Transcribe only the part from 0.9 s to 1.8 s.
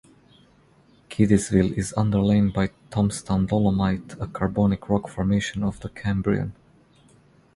Keedysville